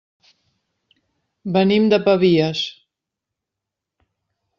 Venim 1.57 1.85
de 1.93 1.99
Pavies. 2.07 2.63